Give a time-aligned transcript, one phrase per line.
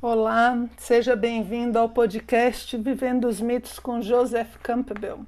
[0.00, 5.24] Olá, seja bem-vindo ao podcast Vivendo os Mitos com Joseph Campbell.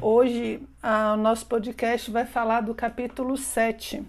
[0.00, 4.02] Hoje, o nosso podcast vai falar do capítulo 7.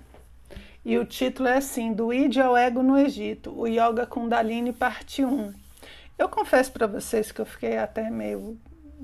[0.84, 5.24] E o título é assim: Do Id ao Ego no Egito, o Yoga Kundalini, parte
[5.24, 5.54] 1.
[6.18, 8.58] Eu confesso para vocês que eu fiquei até meio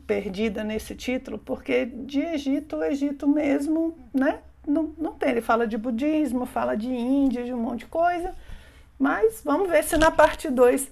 [0.05, 4.39] perdida nesse título, porque de Egito, o Egito mesmo, né?
[4.68, 5.32] Não, não tem.
[5.32, 8.33] Ele fala de budismo, fala de Índia, de um monte de coisa
[9.00, 10.92] mas vamos ver se na parte 2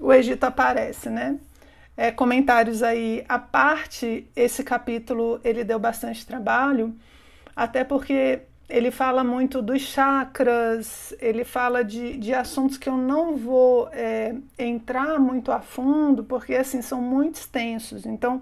[0.00, 1.38] o Egito aparece, né?
[1.94, 6.96] É, comentários aí a parte, esse capítulo ele deu bastante trabalho,
[7.54, 8.40] até porque
[8.72, 14.34] ele fala muito dos chakras, ele fala de, de assuntos que eu não vou é,
[14.58, 18.06] entrar muito a fundo, porque assim são muito extensos.
[18.06, 18.40] Então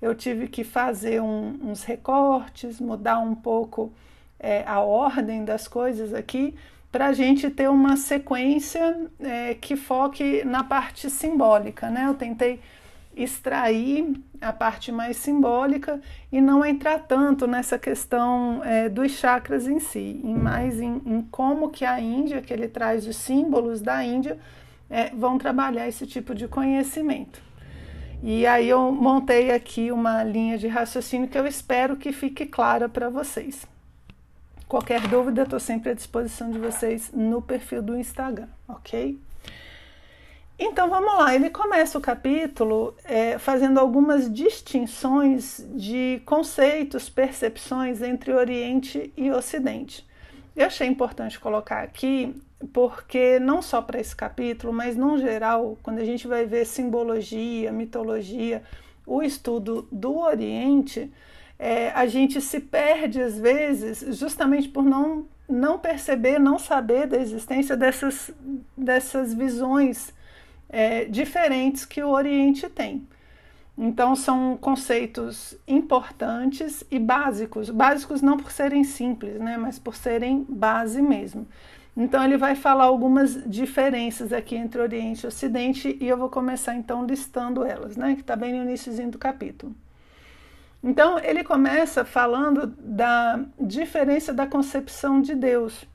[0.00, 3.90] eu tive que fazer um, uns recortes, mudar um pouco
[4.38, 6.54] é, a ordem das coisas aqui,
[6.92, 12.04] para a gente ter uma sequência é, que foque na parte simbólica, né?
[12.06, 12.60] Eu tentei
[13.16, 19.78] extrair a parte mais simbólica e não entrar tanto nessa questão é, dos chakras em
[19.78, 24.02] si, em mais em, em, como que a Índia, que ele traz os símbolos da
[24.04, 24.38] Índia,
[24.88, 27.42] é, vão trabalhar esse tipo de conhecimento.
[28.22, 32.88] E aí eu montei aqui uma linha de raciocínio que eu espero que fique clara
[32.88, 33.66] para vocês.
[34.68, 39.18] Qualquer dúvida, estou sempre à disposição de vocês no perfil do Instagram, ok?
[40.62, 48.30] Então vamos lá, ele começa o capítulo é, fazendo algumas distinções de conceitos, percepções entre
[48.34, 50.06] Oriente e Ocidente.
[50.54, 52.34] Eu achei importante colocar aqui,
[52.74, 57.72] porque não só para esse capítulo, mas no geral, quando a gente vai ver simbologia,
[57.72, 58.62] mitologia,
[59.06, 61.10] o estudo do Oriente,
[61.58, 67.16] é, a gente se perde às vezes justamente por não, não perceber, não saber da
[67.16, 68.30] existência dessas,
[68.76, 70.12] dessas visões
[70.70, 73.06] é, diferentes que o Oriente tem.
[73.76, 77.70] Então, são conceitos importantes e básicos.
[77.70, 81.46] Básicos não por serem simples, né, mas por serem base mesmo.
[81.96, 86.74] Então, ele vai falar algumas diferenças aqui entre Oriente e Ocidente e eu vou começar
[86.74, 89.74] então listando elas, né, que está bem no iníciozinho do capítulo.
[90.82, 95.86] Então, ele começa falando da diferença da concepção de Deus.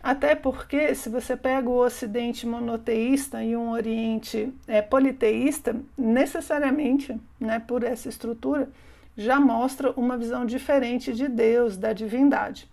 [0.00, 7.58] Até porque, se você pega o Ocidente monoteísta e um Oriente é, politeísta, necessariamente, né,
[7.58, 8.70] por essa estrutura,
[9.16, 12.68] já mostra uma visão diferente de Deus, da divindade.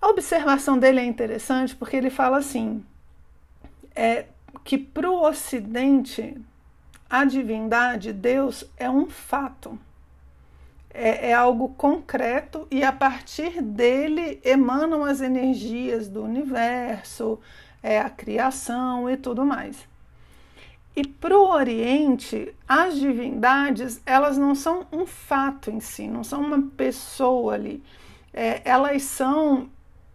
[0.00, 2.84] A observação dele é interessante porque ele fala assim:
[3.94, 4.26] é,
[4.64, 6.36] que para o Ocidente,
[7.08, 9.78] a divindade, Deus, é um fato
[10.94, 17.40] é, é, algo concreto e a partir dele emanam as energias do universo,
[17.82, 19.88] é, a criação e tudo mais.
[20.94, 26.42] E para o Oriente, as divindades elas não são um fato em si, não são
[26.42, 27.82] uma pessoa ali.
[28.32, 29.70] É, elas são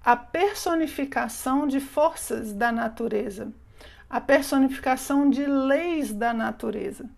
[0.06, 3.52] a personificação de forças da natureza,
[4.08, 7.10] a personificação de leis da natureza.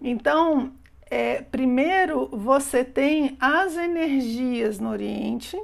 [0.00, 0.72] Então,
[1.14, 5.56] é, primeiro você tem as energias no Oriente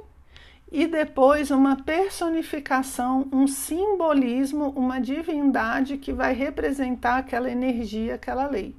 [0.71, 8.73] e depois uma personificação, um simbolismo, uma divindade que vai representar aquela energia, aquela lei.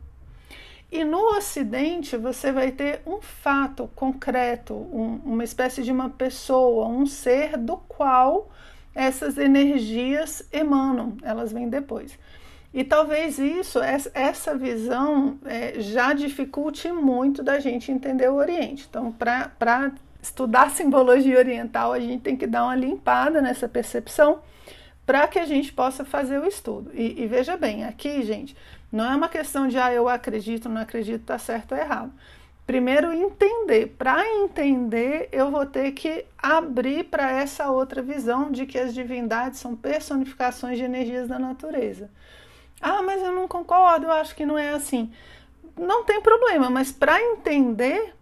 [0.91, 6.89] E no Ocidente você vai ter um fato concreto, um, uma espécie de uma pessoa,
[6.89, 8.50] um ser do qual
[8.94, 12.19] essas energias emanam, elas vêm depois.
[12.75, 18.87] E talvez isso, essa visão é, já dificulte muito da gente entender o Oriente.
[18.88, 24.41] Então, para estudar simbologia oriental, a gente tem que dar uma limpada nessa percepção
[25.05, 26.91] para que a gente possa fazer o estudo.
[26.94, 28.56] E, e, veja bem, aqui, gente,
[28.91, 32.12] não é uma questão de ah, eu acredito, não acredito, tá certo ou errado.
[32.66, 33.94] Primeiro, entender.
[33.99, 39.59] Para entender, eu vou ter que abrir para essa outra visão de que as divindades
[39.59, 42.09] são personificações de energias da natureza.
[42.82, 45.12] Ah, mas eu não concordo, eu acho que não é assim.
[45.78, 48.12] Não tem problema, mas para entender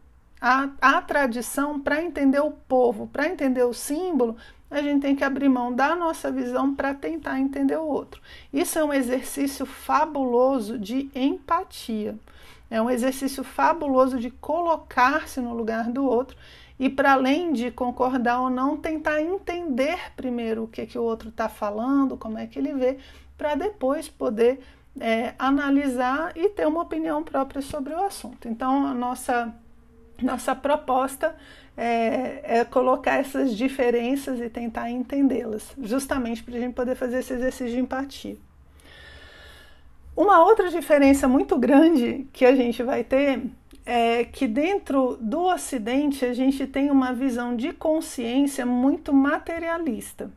[0.40, 4.36] a, a tradição, para entender o povo, para entender o símbolo,
[4.70, 8.20] a gente tem que abrir mão da nossa visão para tentar entender o outro.
[8.52, 12.14] Isso é um exercício fabuloso de empatia.
[12.70, 16.36] É um exercício fabuloso de colocar-se no lugar do outro
[16.78, 21.30] e, para além de concordar ou não, tentar entender primeiro o que, que o outro
[21.30, 22.96] está falando, como é que ele vê,
[23.40, 24.60] para depois poder
[25.00, 28.46] é, analisar e ter uma opinião própria sobre o assunto.
[28.46, 29.54] Então, a nossa,
[30.20, 31.34] nossa proposta
[31.75, 37.32] é, é colocar essas diferenças e tentar entendê-las, justamente para a gente poder fazer esse
[37.32, 38.37] exercício de empatia.
[40.14, 43.43] Uma outra diferença muito grande que a gente vai ter
[43.86, 50.31] é que dentro do Ocidente a gente tem uma visão de consciência muito materialista.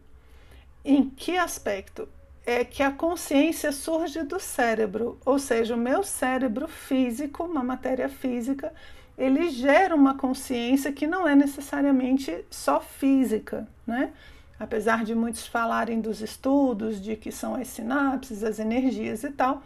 [0.86, 2.08] Em que aspecto?
[2.46, 8.10] É que a consciência surge do cérebro, ou seja, o meu cérebro físico, uma matéria
[8.10, 8.74] física,
[9.18, 14.12] ele gera uma consciência que não é necessariamente só física, né?
[14.60, 19.64] Apesar de muitos falarem dos estudos, de que são as sinapses, as energias e tal,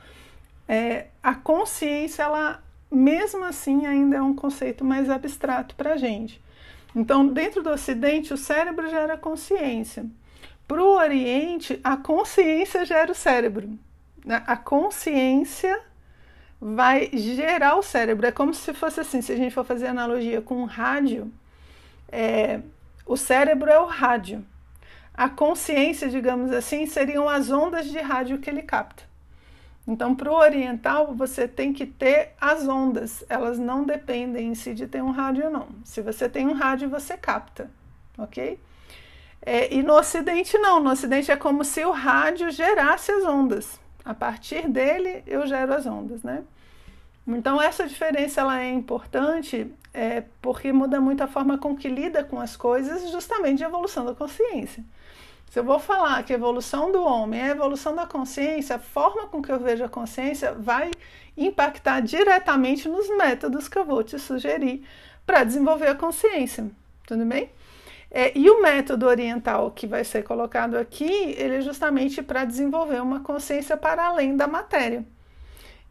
[0.68, 6.42] é, a consciência, ela mesmo assim ainda é um conceito mais abstrato para a gente.
[6.96, 10.06] Então, dentro do Ocidente, o cérebro gera consciência.
[10.68, 13.78] Para o Oriente, a consciência gera o cérebro.
[14.26, 14.44] Né?
[14.46, 15.80] A consciência
[16.60, 18.26] vai gerar o cérebro.
[18.28, 21.32] É como se fosse assim, se a gente for fazer analogia com um rádio,
[22.10, 22.60] é,
[23.06, 24.46] o cérebro é o rádio.
[25.14, 29.04] A consciência, digamos assim, seriam as ondas de rádio que ele capta.
[29.88, 33.24] Então, para o oriental, você tem que ter as ondas.
[33.30, 35.70] Elas não dependem em si de ter um rádio ou não.
[35.86, 37.72] Se você tem um rádio, você capta,
[38.18, 38.60] ok?
[39.42, 40.80] É, e no ocidente, não.
[40.80, 43.80] No ocidente é como se o rádio gerasse as ondas.
[44.04, 46.44] A partir dele, eu gero as ondas, né?
[47.28, 52.24] Então, essa diferença ela é importante é, porque muda muito a forma com que lida
[52.24, 54.84] com as coisas, justamente de evolução da consciência.
[55.50, 58.80] Se eu vou falar que a evolução do homem é a evolução da consciência, a
[58.80, 60.92] forma com que eu vejo a consciência vai
[61.36, 64.86] impactar diretamente nos métodos que eu vou te sugerir
[65.26, 66.70] para desenvolver a consciência.
[67.06, 67.50] Tudo bem?
[68.10, 73.02] É, e o método oriental que vai ser colocado aqui, ele é justamente para desenvolver
[73.02, 75.06] uma consciência para além da matéria.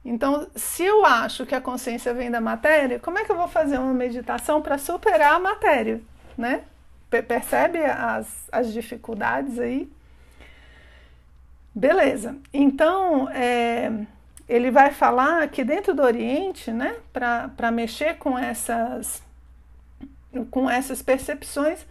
[0.04, 3.48] Então, se eu acho que a consciência vem da matéria, como é que eu vou
[3.48, 6.00] fazer uma meditação para superar a matéria,
[6.38, 6.62] né?
[7.10, 9.90] Percebe as, as dificuldades aí?
[11.74, 12.36] Beleza.
[12.52, 13.90] Então, é,
[14.48, 19.22] ele vai falar que dentro do Oriente, né, para mexer com essas,
[20.44, 21.87] com essas percepções,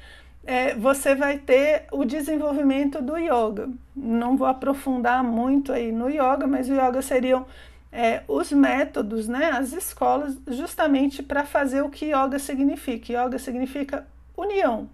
[0.45, 3.69] é, você vai ter o desenvolvimento do yoga.
[3.95, 7.45] Não vou aprofundar muito aí no yoga, mas o yoga seriam
[7.91, 13.13] é, os métodos, né, as escolas, justamente para fazer o que yoga significa.
[13.13, 14.05] Yoga significa
[14.37, 14.89] união,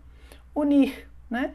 [0.55, 1.51] unir, né?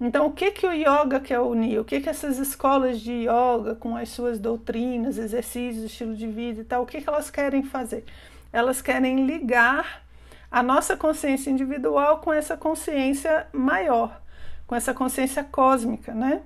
[0.00, 1.80] Então, o que, que o yoga quer unir?
[1.80, 6.60] O que, que essas escolas de yoga, com as suas doutrinas, exercícios, estilo de vida
[6.60, 8.04] e tal, o que, que elas querem fazer?
[8.52, 10.04] Elas querem ligar
[10.50, 14.20] a nossa consciência individual com essa consciência maior,
[14.66, 16.42] com essa consciência cósmica, né?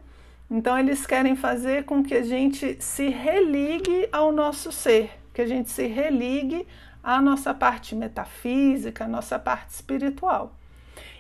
[0.51, 5.47] Então, eles querem fazer com que a gente se religue ao nosso ser, que a
[5.47, 6.67] gente se religue
[7.03, 10.53] à nossa parte metafísica, à nossa parte espiritual.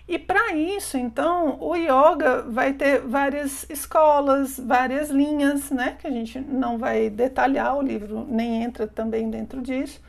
[0.06, 5.96] E para isso, então, o yoga vai ter várias escolas, várias linhas, né?
[5.98, 10.02] Que a gente não vai detalhar, o livro nem entra também dentro disso.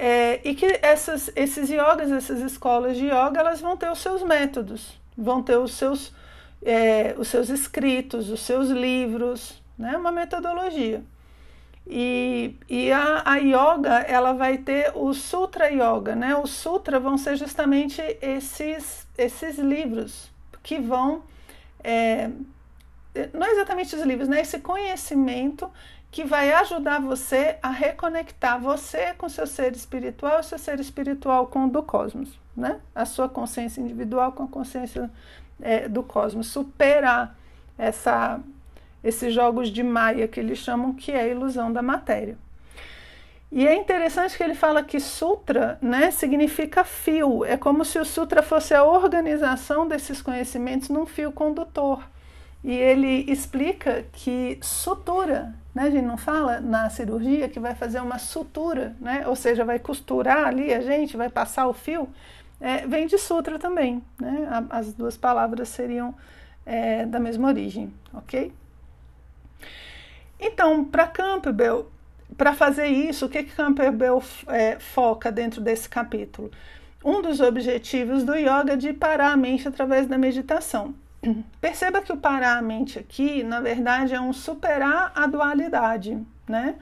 [0.00, 4.22] É, e que essas, esses yogas, essas escolas de yoga, elas vão ter os seus
[4.22, 6.14] métodos, vão ter os seus,
[6.62, 9.96] é, os seus escritos, os seus livros, né?
[9.96, 11.02] Uma metodologia.
[11.84, 16.36] E, e a, a yoga, ela vai ter o Sutra Yoga, né?
[16.36, 20.30] Os Sutra vão ser justamente esses, esses livros
[20.62, 21.24] que vão.
[21.82, 22.30] É,
[23.32, 24.42] não exatamente os livros, né?
[24.42, 25.68] Esse conhecimento
[26.10, 31.66] que vai ajudar você a reconectar você com seu ser espiritual, seu ser espiritual com
[31.66, 32.80] o do cosmos, né?
[32.94, 35.10] A sua consciência individual com a consciência
[35.60, 37.36] é, do cosmos, superar
[37.76, 38.40] essa
[39.02, 42.36] esses jogos de Maia que eles chamam que é a ilusão da matéria.
[43.50, 48.04] E é interessante que ele fala que sutra né, significa fio, é como se o
[48.04, 52.02] sutra fosse a organização desses conhecimentos num fio condutor.
[52.62, 58.00] E ele explica que sutura, né, a gente não fala na cirurgia que vai fazer
[58.00, 62.08] uma sutura, né, ou seja, vai costurar ali a gente, vai passar o fio,
[62.60, 64.02] é, vem de sutra também.
[64.20, 66.12] Né, as duas palavras seriam
[66.66, 68.52] é, da mesma origem, ok?
[70.40, 71.88] Então, para Campbell,
[72.36, 76.50] para fazer isso, o que, que Campbell é, foca dentro desse capítulo?
[77.04, 80.92] Um dos objetivos do yoga é de parar a mente através da meditação.
[81.60, 86.76] Perceba que o parar a mente aqui, na verdade, é um superar a dualidade, né?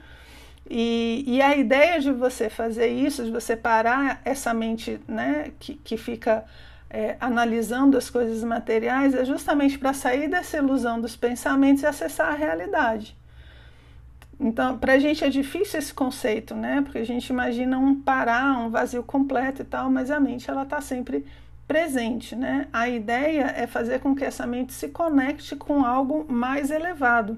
[0.69, 5.75] E, e, a ideia de você fazer isso, de você parar essa mente né, que,
[5.75, 6.43] que fica
[6.89, 12.33] é, analisando as coisas materiais, é justamente para sair dessa ilusão dos pensamentos e acessar
[12.33, 13.15] a realidade
[14.37, 16.81] Então, para a gente é difícil esse conceito, né?
[16.81, 20.63] Porque a gente imagina um parar, um vazio completo e tal, mas a mente ela
[20.63, 21.25] está sempre
[21.67, 22.67] presente, né?
[22.71, 27.37] A ideia é fazer com que essa mente se conecte com algo mais elevado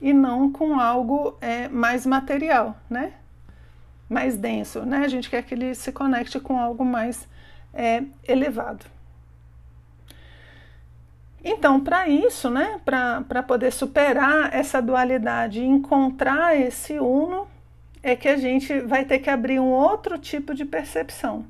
[0.00, 3.14] e não com algo é, mais material, né?
[4.08, 4.98] Mais denso, né?
[4.98, 7.26] A gente quer que ele se conecte com algo mais
[7.72, 8.84] é, elevado.
[11.44, 17.48] Então, para isso, né, para poder superar essa dualidade e encontrar esse uno,
[18.00, 21.44] é que a gente vai ter que abrir um outro tipo de percepção.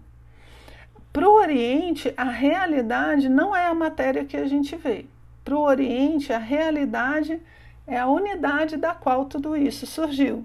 [1.13, 5.05] Para o Oriente, a realidade não é a matéria que a gente vê.
[5.45, 7.39] Para o Oriente, a realidade
[7.87, 10.45] é a unidade da qual tudo isso surgiu.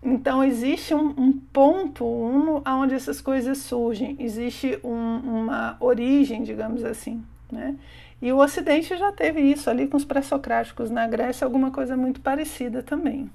[0.00, 6.84] Então, existe um, um ponto uno onde essas coisas surgem, existe um, uma origem, digamos
[6.84, 7.24] assim.
[7.50, 7.74] Né?
[8.22, 12.20] E o Ocidente já teve isso ali com os pré-socráticos na Grécia, alguma coisa muito
[12.20, 13.28] parecida também.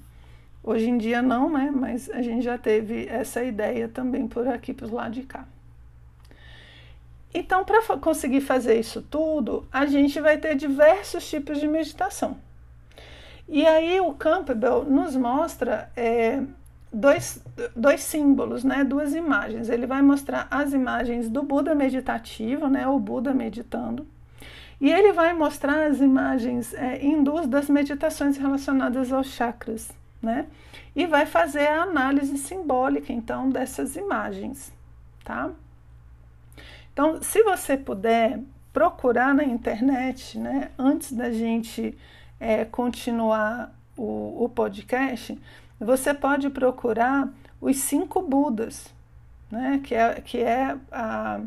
[0.62, 1.70] Hoje em dia não, né?
[1.74, 5.46] Mas a gente já teve essa ideia também por aqui, para os lados de cá.
[7.34, 12.36] Então, para conseguir fazer isso tudo, a gente vai ter diversos tipos de meditação.
[13.48, 16.40] E aí o Campbell nos mostra é,
[16.92, 19.68] dois, dois símbolos, né, duas imagens.
[19.68, 24.06] Ele vai mostrar as imagens do Buda meditativo, né, o Buda meditando,
[24.80, 29.90] e ele vai mostrar as imagens é, hindus das meditações relacionadas aos chakras,
[30.22, 30.46] né?
[30.94, 34.72] E vai fazer a análise simbólica, então, dessas imagens,
[35.24, 35.50] tá?
[36.94, 38.40] Então, se você puder
[38.72, 41.94] procurar na internet, né, antes da gente
[42.40, 45.38] é, continuar o, o podcast,
[45.78, 47.28] você pode procurar
[47.60, 48.86] os cinco Budas,
[49.50, 51.40] né, que é, que é a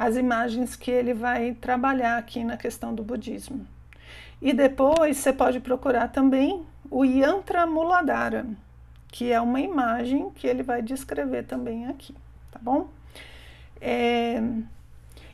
[0.00, 3.66] as imagens que ele vai trabalhar aqui na questão do budismo.
[4.40, 8.46] E depois você pode procurar também o Yantra Muladhara,
[9.08, 12.14] que é uma imagem que ele vai descrever também aqui,
[12.50, 12.88] tá bom?
[13.80, 14.42] É,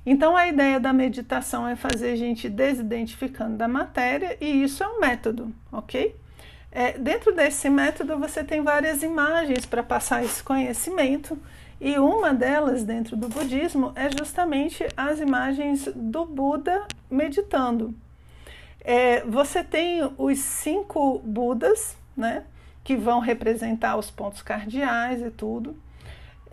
[0.05, 4.89] então a ideia da meditação é fazer a gente desidentificando da matéria e isso é
[4.89, 6.15] um método, ok?
[6.71, 11.39] É, dentro desse método você tem várias imagens para passar esse conhecimento
[11.81, 17.95] e uma delas, dentro do budismo, é justamente as imagens do Buda meditando.
[18.81, 22.45] É, você tem os cinco Budas, né,
[22.83, 25.77] que vão representar os pontos cardeais e tudo.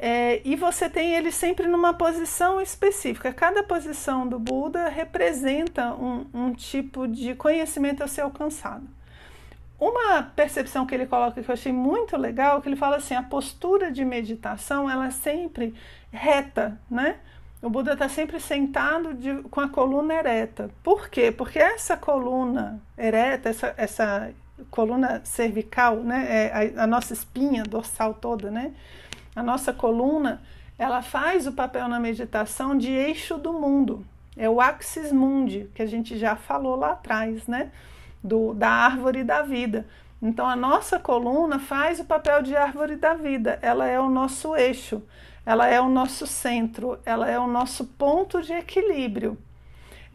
[0.06, 3.32] É, e você tem ele sempre numa posição específica.
[3.32, 8.86] Cada posição do Buda representa um, um tipo de conhecimento a ser alcançado.
[9.80, 13.24] Uma percepção que ele coloca que eu achei muito legal, que ele fala assim, a
[13.24, 15.74] postura de meditação, ela é sempre
[16.12, 17.16] reta, né?
[17.62, 20.70] O Buda está sempre sentado de, com a coluna ereta.
[20.84, 21.32] Por quê?
[21.32, 24.34] Porque essa coluna ereta, essa, essa
[24.70, 26.28] coluna cervical, né?
[26.30, 28.74] É a, a nossa espinha dorsal toda, né?
[29.36, 30.42] A nossa coluna,
[30.78, 34.06] ela faz o papel na meditação de eixo do mundo.
[34.36, 37.72] É o axis mundi, que a gente já falou lá atrás, né?
[38.24, 39.86] do, da árvore da vida.
[40.22, 44.56] Então, a nossa coluna faz o papel de árvore da vida, ela é o nosso
[44.56, 45.04] eixo,
[45.46, 49.38] ela é o nosso centro, ela é o nosso ponto de equilíbrio.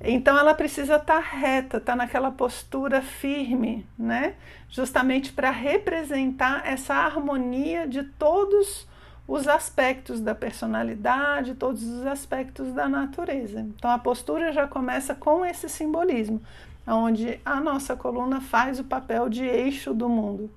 [0.01, 4.35] Então, ela precisa estar tá reta, estar tá naquela postura firme, né?
[4.71, 8.87] Justamente para representar essa harmonia de todos
[9.28, 13.61] os aspectos da personalidade, todos os aspectos da natureza.
[13.61, 16.40] Então, a postura já começa com esse simbolismo
[16.87, 20.50] onde a nossa coluna faz o papel de eixo do mundo,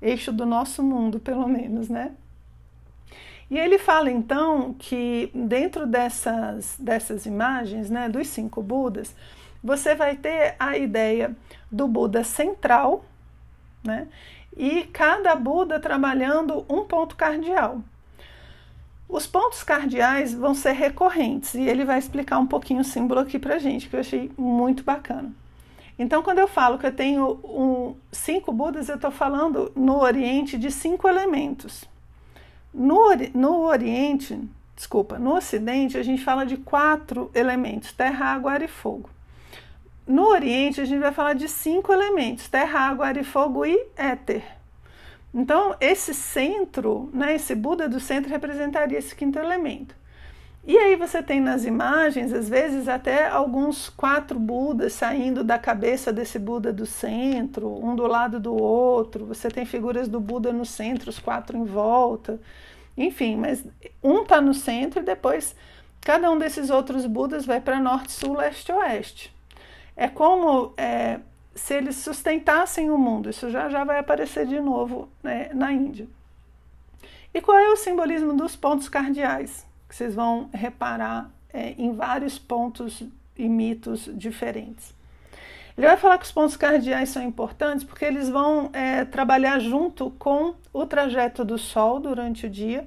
[0.00, 2.12] eixo do nosso mundo, pelo menos, né?
[3.50, 9.14] E ele fala então que dentro dessas, dessas imagens, né, dos cinco Budas,
[9.62, 11.36] você vai ter a ideia
[11.70, 13.04] do Buda central,
[13.84, 14.08] né?
[14.56, 17.82] E cada Buda trabalhando um ponto cardial.
[19.14, 23.38] Os pontos cardeais vão ser recorrentes e ele vai explicar um pouquinho o símbolo aqui
[23.38, 25.32] pra gente, que eu achei muito bacana.
[25.96, 30.58] Então, quando eu falo que eu tenho um, cinco Budas, eu estou falando no Oriente
[30.58, 31.84] de cinco elementos.
[32.74, 34.36] No, no Oriente,
[34.74, 39.08] desculpa, no Ocidente, a gente fala de quatro elementos: terra, água, ar e fogo.
[40.04, 43.80] No Oriente, a gente vai falar de cinco elementos: terra, água, ar e fogo e
[43.96, 44.42] éter.
[45.34, 49.96] Então, esse centro, né, esse Buda do centro representaria esse quinto elemento.
[50.66, 56.12] E aí você tem nas imagens, às vezes, até alguns quatro Budas saindo da cabeça
[56.12, 59.26] desse Buda do centro, um do lado do outro.
[59.26, 62.40] Você tem figuras do Buda no centro, os quatro em volta.
[62.96, 63.66] Enfim, mas
[64.02, 65.54] um está no centro e depois
[66.00, 69.34] cada um desses outros Budas vai para norte, sul, leste, oeste.
[69.96, 71.20] É como é,
[71.54, 73.30] se eles sustentassem o mundo.
[73.30, 76.06] Isso já já vai aparecer de novo né, na Índia.
[77.32, 79.66] E qual é o simbolismo dos pontos cardeais?
[79.88, 83.02] Que vocês vão reparar é, em vários pontos
[83.36, 84.94] e mitos diferentes.
[85.76, 90.10] Ele vai falar que os pontos cardeais são importantes porque eles vão é, trabalhar junto
[90.12, 92.86] com o trajeto do Sol durante o dia.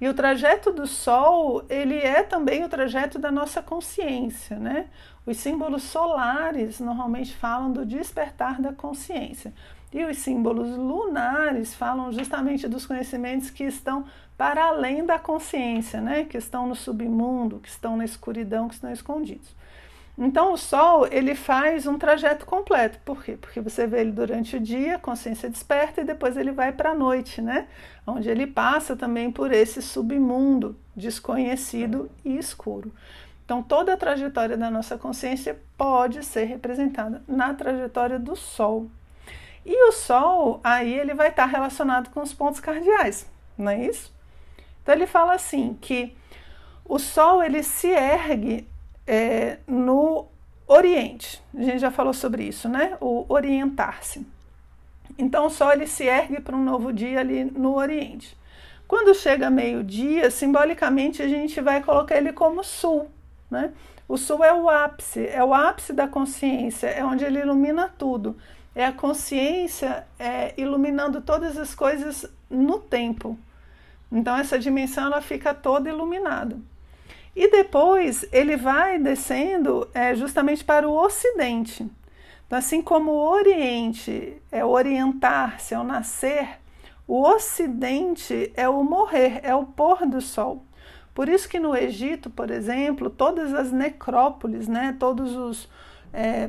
[0.00, 4.86] E o trajeto do Sol, ele é também o trajeto da nossa consciência, né?
[5.26, 9.52] Os símbolos solares normalmente falam do despertar da consciência.
[9.92, 14.04] E os símbolos lunares falam justamente dos conhecimentos que estão
[14.36, 16.24] para além da consciência, né?
[16.24, 19.56] que estão no submundo, que estão na escuridão, que estão escondidos.
[20.20, 22.98] Então o Sol ele faz um trajeto completo.
[23.04, 23.38] Por quê?
[23.40, 26.94] Porque você vê ele durante o dia, consciência desperta, e depois ele vai para a
[26.94, 27.68] noite, né?
[28.04, 32.92] Onde ele passa também por esse submundo desconhecido e escuro.
[33.48, 38.90] Então toda a trajetória da nossa consciência pode ser representada na trajetória do Sol.
[39.64, 43.26] E o Sol, aí ele vai estar relacionado com os pontos cardeais,
[43.56, 44.14] não é isso?
[44.82, 46.14] Então ele fala assim que
[46.84, 48.68] o Sol ele se ergue
[49.06, 50.26] é, no
[50.66, 51.42] Oriente.
[51.56, 52.98] A gente já falou sobre isso, né?
[53.00, 54.26] O orientar-se.
[55.16, 58.36] Então o Sol ele se ergue para um novo dia ali no Oriente.
[58.86, 63.10] Quando chega meio-dia, simbolicamente a gente vai colocar ele como Sul,
[63.50, 63.72] né?
[64.06, 68.36] O Sul é o ápice, é o ápice da consciência, é onde ele ilumina tudo
[68.78, 73.36] é a consciência é, iluminando todas as coisas no tempo.
[74.10, 76.56] Então essa dimensão ela fica toda iluminada.
[77.34, 81.90] E depois ele vai descendo é, justamente para o Ocidente.
[82.46, 86.60] Então, assim como o Oriente é orientar-se, é o nascer,
[87.06, 90.64] o Ocidente é o morrer, é o pôr do sol.
[91.18, 95.68] Por isso que no Egito, por exemplo, todas as necrópolis, né, todos os
[96.12, 96.48] é,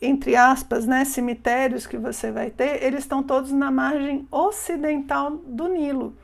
[0.00, 5.66] entre aspas, né, cemitérios que você vai ter, eles estão todos na margem ocidental do
[5.66, 6.16] Nilo,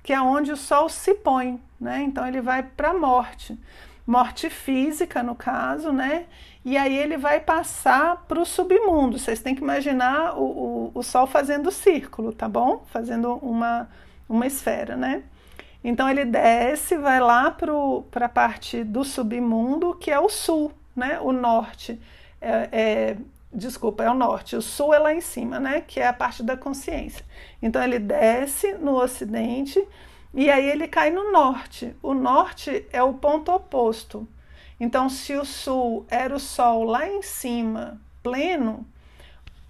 [0.00, 2.04] que é onde o sol se põe, né?
[2.04, 3.58] Então ele vai para a morte,
[4.06, 6.26] morte física no caso, né?
[6.64, 9.18] E aí ele vai passar para o submundo.
[9.18, 12.84] Vocês têm que imaginar o, o, o sol fazendo círculo, tá bom?
[12.92, 13.88] Fazendo uma,
[14.28, 15.24] uma esfera, né?
[15.84, 21.20] Então ele desce, vai lá para a parte do submundo, que é o sul, né?
[21.20, 22.00] O norte
[22.40, 23.16] é, é,
[23.52, 25.82] desculpa, é o norte, o sul é lá em cima, né?
[25.82, 27.24] Que é a parte da consciência.
[27.62, 29.86] Então ele desce no ocidente
[30.32, 31.94] e aí ele cai no norte.
[32.02, 34.26] O norte é o ponto oposto.
[34.80, 38.84] Então, se o sul era o sol lá em cima, pleno,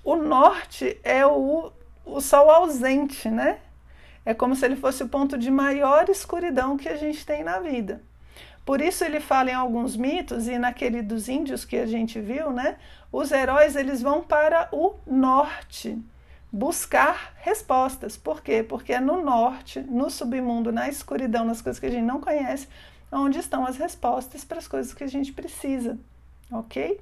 [0.02, 1.70] o norte é o,
[2.06, 3.58] o sol ausente, né?
[4.24, 7.58] É como se ele fosse o ponto de maior escuridão que a gente tem na
[7.58, 8.00] vida.
[8.64, 12.50] Por isso ele fala em alguns mitos e naquele dos índios que a gente viu,
[12.50, 12.76] né?
[13.12, 16.02] Os heróis eles vão para o norte
[16.50, 18.16] buscar respostas.
[18.16, 18.62] Por quê?
[18.62, 22.68] Porque é no norte, no submundo, na escuridão, nas coisas que a gente não conhece,
[23.10, 25.98] onde estão as respostas para as coisas que a gente precisa,
[26.50, 27.00] ok?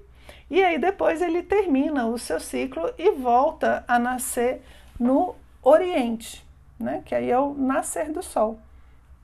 [0.50, 4.62] E aí depois ele termina o seu ciclo e volta a nascer
[4.98, 6.44] no Oriente,
[6.82, 7.02] né?
[7.04, 8.58] Que aí é o nascer do Sol.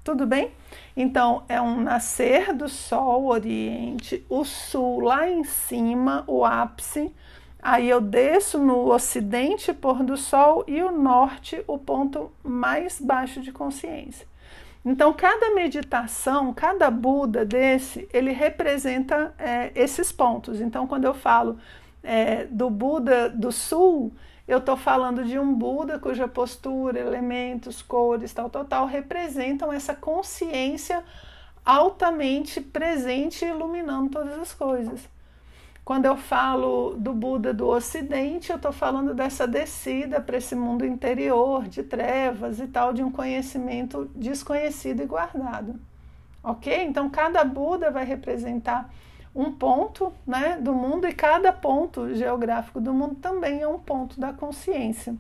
[0.08, 0.52] Tudo bem?
[0.96, 7.14] Então, é um nascer do sol oriente, o sul lá em cima, o ápice.
[7.60, 13.42] Aí eu desço no ocidente, pôr do sol, e o norte, o ponto mais baixo
[13.42, 14.26] de consciência.
[14.82, 20.58] Então, cada meditação, cada Buda desse, ele representa é, esses pontos.
[20.58, 21.58] Então, quando eu falo
[22.02, 24.10] é, do Buda do sul,
[24.48, 29.94] eu estou falando de um Buda cuja postura, elementos, cores, tal, tal, tal, representam essa
[29.94, 31.04] consciência
[31.62, 35.06] altamente presente e iluminando todas as coisas.
[35.84, 40.84] Quando eu falo do Buda do Ocidente, eu estou falando dessa descida para esse mundo
[40.84, 45.78] interior de trevas e tal, de um conhecimento desconhecido e guardado.
[46.42, 46.84] Ok?
[46.84, 48.90] Então, cada Buda vai representar
[49.38, 54.18] um ponto né, do mundo e cada ponto geográfico do mundo também é um ponto
[54.18, 55.14] da consciência.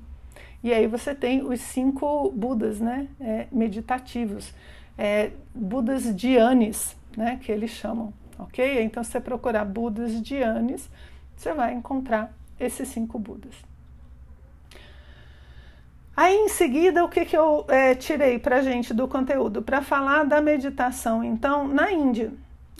[0.60, 4.52] E aí você tem os cinco Budas né, é, meditativos,
[4.98, 8.82] é, Budas Dhyanis, né, que eles chamam, ok?
[8.82, 10.90] Então, se você procurar Budas Dhyanis,
[11.36, 13.54] você vai encontrar esses cinco Budas.
[16.16, 19.62] Aí, em seguida, o que, que eu é, tirei para gente do conteúdo?
[19.62, 22.32] Para falar da meditação, então, na Índia.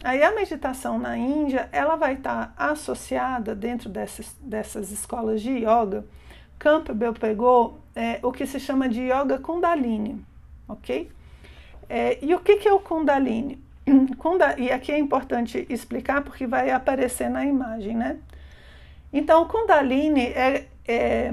[0.04, 6.04] Aí a meditação na Índia, ela vai estar associada dentro dessas, dessas escolas de yoga.
[6.58, 10.24] Campbell pegou é, o que se chama de yoga kundalini,
[10.68, 11.10] ok?
[11.88, 13.62] É, e o que, que é o kundalini?
[14.18, 18.18] Kunda, e aqui é importante explicar porque vai aparecer na imagem, né?
[19.12, 21.32] Então, Kundalini é, é,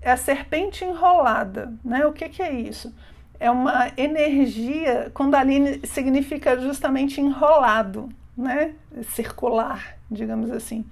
[0.00, 1.72] é a serpente enrolada.
[1.84, 2.06] Né?
[2.06, 2.94] O que, que é isso?
[3.38, 5.10] É uma energia.
[5.12, 8.74] Kundalini significa justamente enrolado, né?
[9.10, 10.84] circular, digamos assim.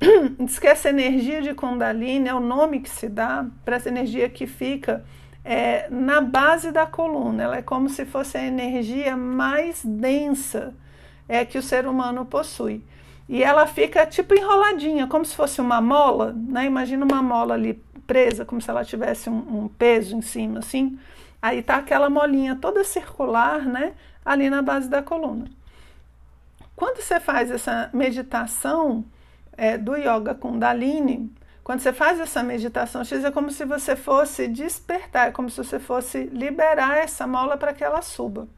[0.38, 4.28] Diz que essa energia de Kundalini é o nome que se dá para essa energia
[4.28, 5.04] que fica
[5.44, 7.42] é, na base da coluna.
[7.42, 10.74] Ela é como se fosse a energia mais densa
[11.28, 12.84] é, que o ser humano possui.
[13.28, 16.66] E ela fica tipo enroladinha, como se fosse uma mola, né?
[16.66, 20.98] Imagina uma mola ali presa, como se ela tivesse um, um peso em cima, assim.
[21.42, 23.94] Aí tá aquela molinha toda circular, né?
[24.24, 25.46] Ali na base da coluna.
[26.76, 29.04] Quando você faz essa meditação
[29.56, 31.30] é, do Yoga Kundalini,
[31.64, 35.56] quando você faz essa meditação X, é como se você fosse despertar, é como se
[35.56, 38.48] você fosse liberar essa mola para que ela suba.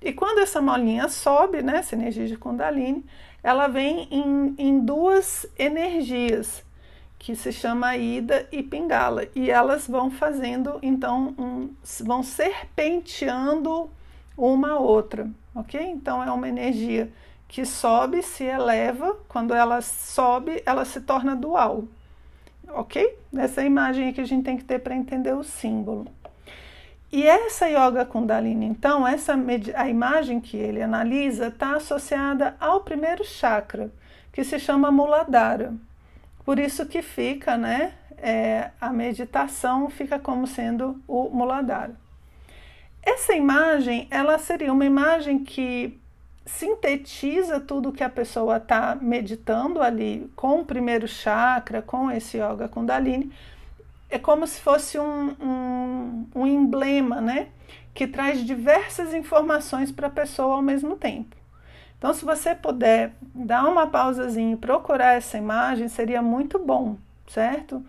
[0.00, 3.04] E quando essa molinha sobe, né, essa energia de Kundalini,
[3.42, 6.64] ela vem em, em duas energias,
[7.24, 9.26] que se chama Ida e Pingala.
[9.34, 11.70] E elas vão fazendo, então, um,
[12.02, 13.90] vão serpenteando
[14.36, 15.80] uma a outra, ok?
[15.80, 17.10] Então é uma energia
[17.48, 21.84] que sobe, se eleva, quando ela sobe, ela se torna dual,
[22.68, 23.18] ok?
[23.34, 26.06] Essa é a imagem que a gente tem que ter para entender o símbolo.
[27.10, 29.34] E essa yoga kundalini, então, essa
[29.76, 33.90] a imagem que ele analisa está associada ao primeiro chakra,
[34.30, 35.72] que se chama Muladhara.
[36.44, 41.94] Por isso que fica, né, é, a meditação fica como sendo o Muladhara.
[43.02, 46.00] Essa imagem, ela seria uma imagem que
[46.46, 52.68] sintetiza tudo que a pessoa está meditando ali com o primeiro chakra, com esse yoga
[52.68, 53.32] kundalini,
[54.10, 57.48] é como se fosse um, um, um emblema, né?
[57.92, 61.34] Que traz diversas informações para a pessoa ao mesmo tempo.
[62.04, 67.82] Então, se você puder dar uma pausazinha e procurar essa imagem, seria muito bom, certo?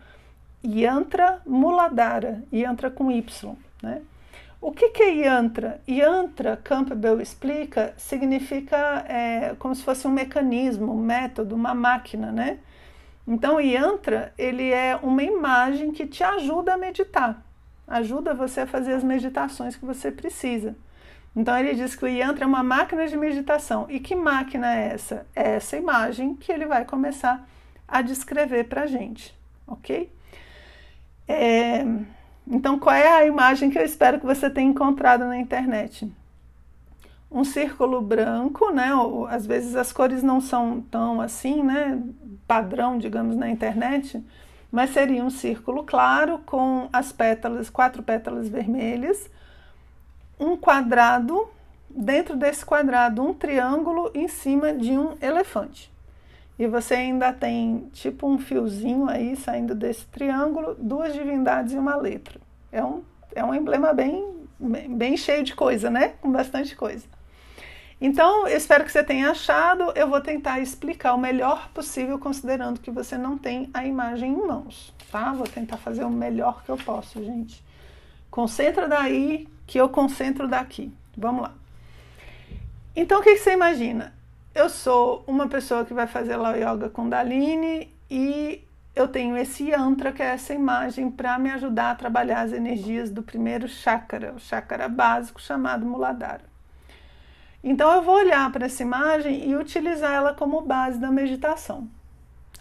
[0.65, 4.01] Yantra Muladhara, Yantra com Y, né?
[4.61, 5.81] O que, que é Yantra?
[5.85, 12.59] Yantra, Campbell explica, significa é, como se fosse um mecanismo, um método, uma máquina, né?
[13.27, 17.45] Então, yantra, ele é uma imagem que te ajuda a meditar,
[17.85, 20.73] ajuda você a fazer as meditações que você precisa.
[21.35, 23.85] Então, ele diz que o yantra é uma máquina de meditação.
[23.89, 25.25] E que máquina é essa?
[25.35, 27.47] É essa imagem que ele vai começar
[27.87, 30.11] a descrever para a gente, ok?
[31.27, 31.85] É,
[32.47, 36.09] então, qual é a imagem que eu espero que você tenha encontrado na internet?
[37.35, 38.91] um círculo branco, né?
[39.29, 42.01] Às vezes as cores não são tão assim, né?
[42.47, 44.23] Padrão, digamos, na internet,
[44.71, 49.29] mas seria um círculo claro com as pétalas, quatro pétalas vermelhas,
[50.39, 51.47] um quadrado,
[51.89, 55.91] dentro desse quadrado, um triângulo em cima de um elefante.
[56.57, 61.95] E você ainda tem tipo um fiozinho aí saindo desse triângulo, duas divindades e uma
[61.95, 62.39] letra.
[62.71, 64.47] É um, é um emblema bem,
[64.89, 66.13] bem cheio de coisa, né?
[66.21, 67.05] Com bastante coisa.
[67.99, 69.91] Então, eu espero que você tenha achado.
[69.95, 74.47] Eu vou tentar explicar o melhor possível, considerando que você não tem a imagem em
[74.47, 75.33] mãos, tá?
[75.33, 77.63] Vou tentar fazer o melhor que eu posso, gente.
[78.29, 80.93] Concentra daí, que eu concentro daqui.
[81.17, 81.53] Vamos lá.
[82.95, 84.13] Então, o que, você imagina?
[84.53, 88.63] Eu sou uma pessoa que vai fazer lá yoga Kundalini e
[88.95, 93.09] eu tenho esse yantra, que é essa imagem, para me ajudar a trabalhar as energias
[93.09, 96.43] do primeiro chakra, o chakra básico chamado Muladhara.
[97.61, 101.89] Então eu vou olhar para essa imagem e utilizar ela como base da meditação.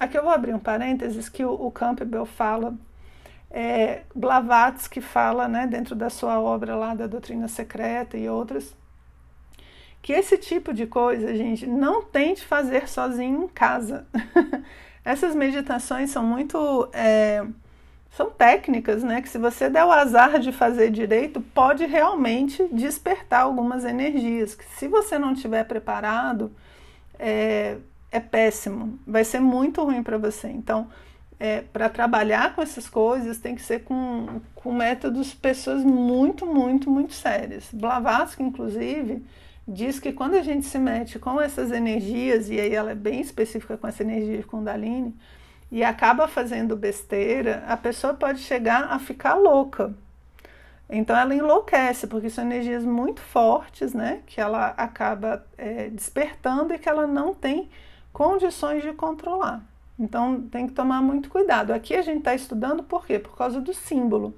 [0.00, 2.74] Aqui eu vou abrir um parênteses que o, o Campbell fala,
[3.56, 8.74] é, Blavatsky fala, né, dentro da sua obra lá da Doutrina Secreta e outras,
[10.02, 14.06] que esse tipo de coisa, gente, não tente fazer sozinho em casa.
[15.04, 17.46] Essas meditações são muito é,
[18.10, 19.22] são técnicas, né?
[19.22, 24.54] Que se você der o azar de fazer direito, pode realmente despertar algumas energias.
[24.54, 26.50] Que se você não estiver preparado,
[27.18, 27.76] é,
[28.10, 28.98] é péssimo.
[29.06, 30.48] Vai ser muito ruim para você.
[30.48, 30.88] Então,
[31.38, 36.90] é, para trabalhar com essas coisas, tem que ser com, com métodos, pessoas muito, muito,
[36.90, 37.68] muito sérias.
[37.72, 39.24] Blavatsky, inclusive,
[39.66, 43.20] diz que quando a gente se mete com essas energias, e aí ela é bem
[43.20, 45.14] específica com essa energia de Kundalini,
[45.70, 49.92] e acaba fazendo besteira, a pessoa pode chegar a ficar louca.
[50.88, 54.20] Então ela enlouquece, porque são energias muito fortes, né?
[54.26, 57.68] Que ela acaba é, despertando e que ela não tem
[58.12, 59.62] condições de controlar.
[59.98, 61.72] Então tem que tomar muito cuidado.
[61.72, 63.18] Aqui a gente está estudando por quê?
[63.18, 64.34] Por causa do símbolo.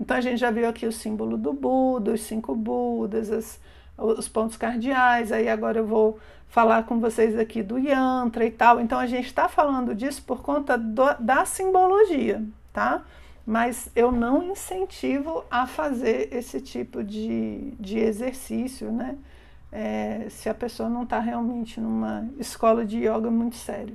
[0.00, 3.60] Então a gente já viu aqui o símbolo do Buda, os cinco Budas, as,
[3.96, 5.32] os pontos cardeais.
[5.32, 8.80] Aí agora eu vou falar com vocês aqui do Yantra e tal.
[8.80, 13.04] Então a gente está falando disso por conta do, da simbologia, tá?
[13.46, 19.16] Mas eu não incentivo a fazer esse tipo de, de exercício, né?
[19.70, 23.94] É, se a pessoa não está realmente numa escola de yoga muito séria.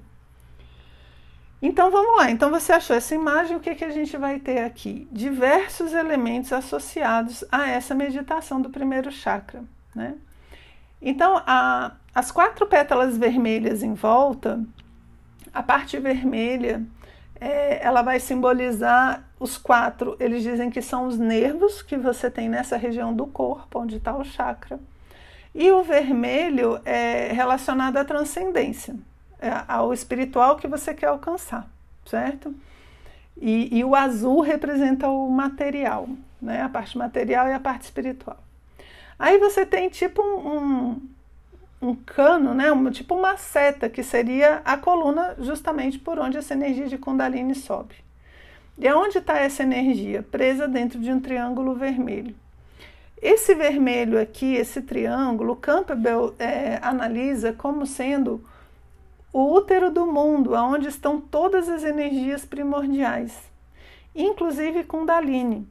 [1.65, 2.29] Então vamos lá.
[2.29, 3.55] Então você achou essa imagem?
[3.55, 5.07] O que, que a gente vai ter aqui?
[5.09, 9.63] Diversos elementos associados a essa meditação do primeiro chakra,
[9.95, 10.15] né?
[11.01, 14.61] Então a, as quatro pétalas vermelhas em volta,
[15.53, 16.83] a parte vermelha,
[17.39, 20.17] é, ela vai simbolizar os quatro.
[20.19, 24.13] Eles dizem que são os nervos que você tem nessa região do corpo, onde está
[24.13, 24.81] o chakra.
[25.55, 29.12] E o vermelho é relacionado à transcendência, é,
[29.67, 31.67] ao espiritual que você quer alcançar,
[32.05, 32.53] certo?
[33.39, 36.07] E, e, o azul representa o material,
[36.41, 36.61] né?
[36.61, 38.37] A parte material e a parte espiritual.
[39.17, 40.47] Aí você tem tipo um,
[41.81, 42.71] um, um cano, né?
[42.71, 47.55] Um, tipo uma seta, que seria a coluna justamente por onde essa energia de Kundalini
[47.55, 47.95] sobe.
[48.77, 50.23] E aonde está essa energia?
[50.23, 52.35] Presa dentro de um triângulo vermelho.
[53.21, 58.43] Esse vermelho aqui, esse triângulo, Campbell é, analisa como sendo
[59.33, 63.51] o útero do mundo, onde estão todas as energias primordiais,
[64.15, 65.67] inclusive Kundalini.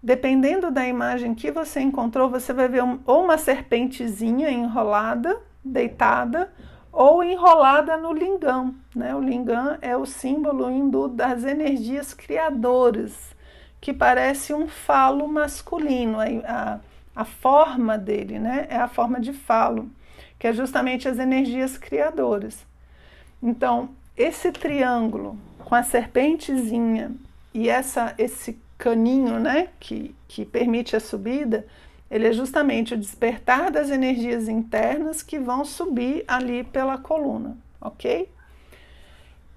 [0.00, 6.52] Dependendo da imagem que você encontrou, você vai ver ou uma serpentezinha enrolada, deitada,
[6.92, 8.74] ou enrolada no lingam.
[8.94, 9.14] Né?
[9.14, 13.34] O lingam é o símbolo hindu das energias criadoras
[13.80, 16.18] que parece um falo masculino.
[16.20, 16.80] A, a,
[17.14, 19.90] a forma dele né, é a forma de falo,
[20.38, 22.64] que é justamente as energias criadoras.
[23.42, 27.12] Então, esse triângulo com a serpentezinha
[27.52, 31.66] e essa, esse caninho né, que, que permite a subida,
[32.10, 38.28] ele é justamente o despertar das energias internas que vão subir ali pela coluna, ok?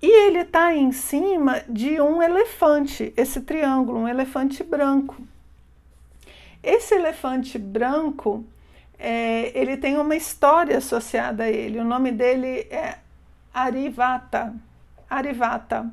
[0.02, 5.18] E ele está em cima de um elefante, esse triângulo, um elefante branco.
[6.64, 8.46] Esse elefante branco,
[8.98, 11.80] é, ele tem uma história associada a ele.
[11.80, 13.00] O nome dele é
[13.56, 14.54] Arivata.
[15.10, 15.90] Arivata.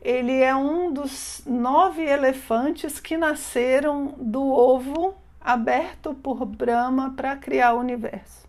[0.00, 7.74] Ele é um dos nove elefantes que nasceram do ovo aberto por Brahma para criar
[7.74, 8.48] o universo.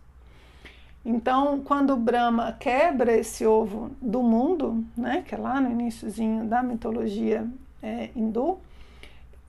[1.04, 6.64] Então, quando Brahma quebra esse ovo do mundo, né, que é lá no iníciozinho da
[6.64, 7.46] mitologia
[7.84, 8.58] é, hindu,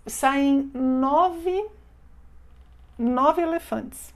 [0.05, 1.64] saem nove,
[2.98, 4.12] nove elefantes.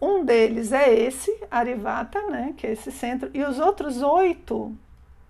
[0.00, 4.72] Um deles é esse, Arivata, né, que é esse centro, e os outros oito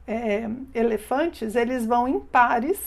[0.07, 2.79] é, elefantes, eles vão em pares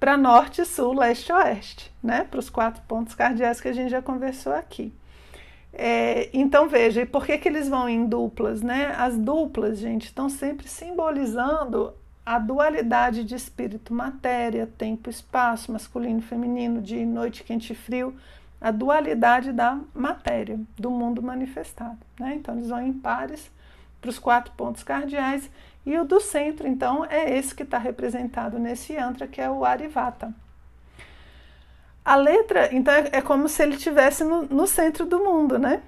[0.00, 4.02] para norte, sul, leste oeste, né, para os quatro pontos cardeais que a gente já
[4.02, 4.92] conversou aqui.
[5.72, 8.62] É, então veja, e por que, que eles vão em duplas?
[8.62, 8.94] Né?
[8.96, 11.92] As duplas, gente, estão sempre simbolizando
[12.24, 18.14] a dualidade de espírito, matéria, tempo, espaço, masculino, feminino, dia e noite, quente e frio,
[18.60, 21.98] a dualidade da matéria, do mundo manifestado.
[22.18, 22.34] Né?
[22.34, 23.50] Então eles vão em pares
[24.00, 25.50] para os quatro pontos cardeais
[25.88, 29.64] e o do centro, então, é esse que está representado nesse yantra, que é o
[29.64, 30.34] Arivata.
[32.04, 35.82] A letra, então, é, é como se ele estivesse no, no centro do mundo, né?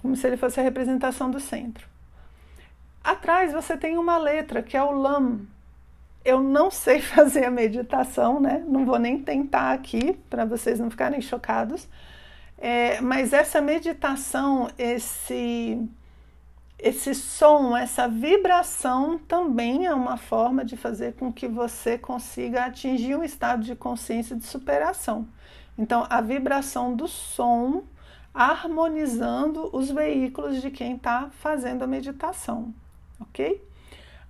[0.00, 1.88] Como se ele fosse a representação do centro.
[3.02, 5.40] Atrás você tem uma letra, que é o Lam.
[6.24, 8.64] Eu não sei fazer a meditação, né?
[8.66, 11.88] Não vou nem tentar aqui, para vocês não ficarem chocados.
[12.58, 15.78] É, mas essa meditação, esse
[16.82, 23.14] esse som, essa vibração também é uma forma de fazer com que você consiga atingir
[23.16, 25.28] um estado de consciência de superação.
[25.76, 27.84] Então, a vibração do som
[28.32, 32.72] harmonizando os veículos de quem está fazendo a meditação,
[33.20, 33.62] ok?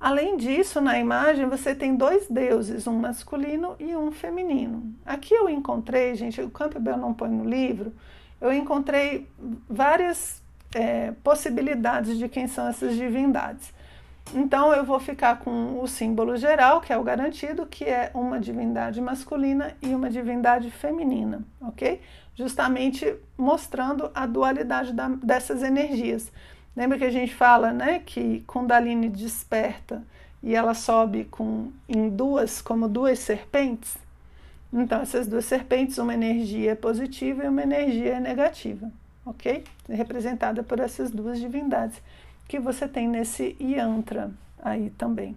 [0.00, 4.94] Além disso, na imagem você tem dois deuses, um masculino e um feminino.
[5.04, 7.92] Aqui eu encontrei, gente, o Campbell não põe no livro,
[8.40, 9.28] eu encontrei
[9.68, 10.42] várias
[10.74, 13.74] é, possibilidades de quem são essas divindades.
[14.34, 18.40] Então eu vou ficar com o símbolo geral, que é o garantido, que é uma
[18.40, 22.00] divindade masculina e uma divindade feminina, ok?
[22.34, 26.32] Justamente mostrando a dualidade da, dessas energias.
[26.76, 30.02] Lembra que a gente fala, né, que Kundalini desperta
[30.42, 33.98] e ela sobe com em duas, como duas serpentes?
[34.72, 38.90] Então essas duas serpentes, uma energia é positiva e uma energia é negativa
[39.24, 39.64] ok?
[39.88, 42.00] Representada por essas duas divindades
[42.48, 44.30] que você tem nesse yantra
[44.62, 45.37] aí também.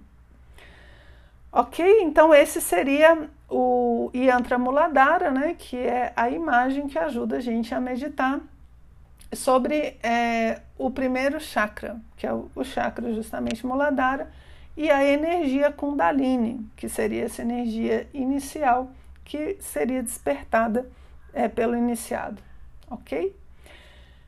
[1.52, 1.86] Ok?
[2.02, 5.56] Então esse seria o yantra muladhara, né?
[5.58, 8.40] Que é a imagem que ajuda a gente a meditar
[9.36, 14.32] sobre é, o primeiro chakra, que é o, chakra justamente Muladhara,
[14.76, 18.92] e a energia Kundalini, que seria essa energia inicial
[19.24, 20.90] que seria despertada
[21.34, 22.42] é, pelo iniciado,
[22.90, 23.36] ok?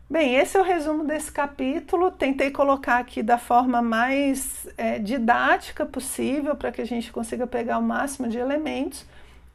[0.07, 2.11] Bem, esse é o resumo desse capítulo.
[2.11, 7.79] Tentei colocar aqui da forma mais é, didática possível para que a gente consiga pegar
[7.79, 9.03] o máximo de elementos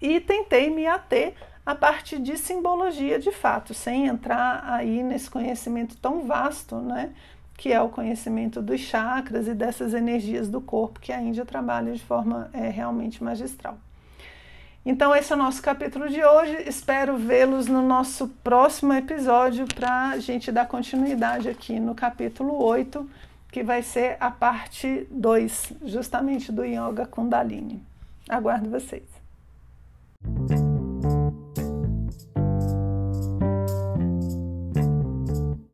[0.02, 1.34] e tentei me ater
[1.64, 7.10] a partir de simbologia de fato, sem entrar aí nesse conhecimento tão vasto, né?
[7.56, 11.92] Que é o conhecimento dos chakras e dessas energias do corpo que a Índia trabalha
[11.92, 13.78] de forma é, realmente magistral.
[14.84, 16.56] Então, esse é o nosso capítulo de hoje.
[16.66, 23.08] Espero vê-los no nosso próximo episódio para a gente dar continuidade aqui no capítulo 8,
[23.52, 27.82] que vai ser a parte 2, justamente do Yoga Kundalini.
[28.26, 29.04] Aguardo vocês.